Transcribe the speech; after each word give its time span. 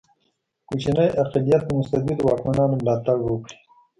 کوچنی 0.67 1.05
اقلیت 1.21 1.61
د 1.65 1.69
مستبدو 1.79 2.23
واکمنانو 2.27 2.79
ملاتړ 2.81 3.17
وکړي. 3.21 3.57